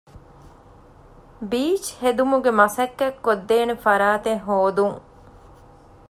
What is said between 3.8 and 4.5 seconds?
ފަރާތެއް